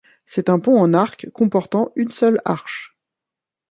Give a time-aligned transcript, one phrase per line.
[0.25, 2.97] C'est un pont en arc, comportant une seule arche.